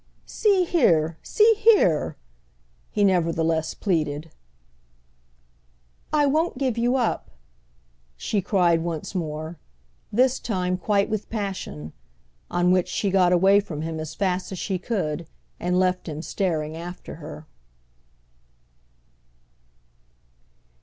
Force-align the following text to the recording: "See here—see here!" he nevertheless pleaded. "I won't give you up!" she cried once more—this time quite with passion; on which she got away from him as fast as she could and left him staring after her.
"See 0.25 0.63
here—see 0.63 1.53
here!" 1.59 2.17
he 2.89 3.03
nevertheless 3.03 3.75
pleaded. 3.75 4.31
"I 6.11 6.25
won't 6.25 6.57
give 6.57 6.75
you 6.75 6.95
up!" 6.95 7.29
she 8.17 8.41
cried 8.41 8.81
once 8.81 9.13
more—this 9.13 10.39
time 10.39 10.79
quite 10.79 11.07
with 11.07 11.29
passion; 11.29 11.93
on 12.49 12.71
which 12.71 12.87
she 12.87 13.11
got 13.11 13.31
away 13.31 13.59
from 13.59 13.83
him 13.83 13.99
as 13.99 14.15
fast 14.15 14.51
as 14.51 14.57
she 14.57 14.79
could 14.79 15.27
and 15.59 15.79
left 15.79 16.09
him 16.09 16.23
staring 16.23 16.75
after 16.75 17.17
her. 17.17 17.45